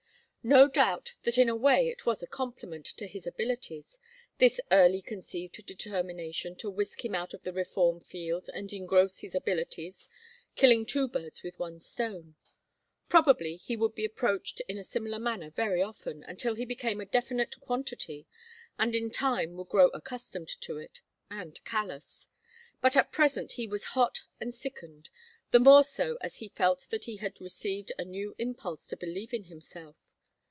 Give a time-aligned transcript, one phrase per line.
[0.43, 3.99] No doubt that in a way it was a compliment to his abilities,
[4.39, 9.35] this early conceived determination to whisk him out of the reform field and engross his
[9.35, 10.09] abilities,
[10.55, 12.37] killing two birds with one stone.
[13.07, 17.05] Probably he would be approached in a similar manner very often, until he became a
[17.05, 18.25] definite quantity,
[18.79, 22.29] and in time would grow accustomed to it; and callous.
[22.81, 25.11] But at present he was hot and sickened,
[25.51, 29.35] the more so as he felt that he had received a new impulse to believe
[29.35, 29.97] in himself.